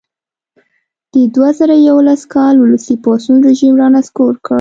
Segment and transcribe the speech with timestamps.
[1.13, 4.49] د دوه زره یوولس کال ولسي پاڅون رژیم را نسکور کړ.